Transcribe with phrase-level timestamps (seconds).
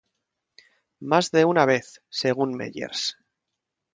[1.11, 3.17] Más de una vez"" según Meyers.